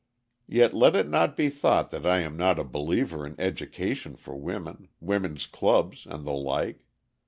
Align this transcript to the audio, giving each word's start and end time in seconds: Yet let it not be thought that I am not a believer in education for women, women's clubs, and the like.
Yet 0.47 0.73
let 0.73 0.95
it 0.95 1.07
not 1.07 1.37
be 1.37 1.51
thought 1.51 1.91
that 1.91 2.07
I 2.07 2.21
am 2.21 2.35
not 2.35 2.57
a 2.57 2.63
believer 2.63 3.23
in 3.23 3.35
education 3.39 4.15
for 4.15 4.35
women, 4.35 4.87
women's 4.99 5.45
clubs, 5.45 6.07
and 6.09 6.25
the 6.25 6.31
like. 6.33 6.87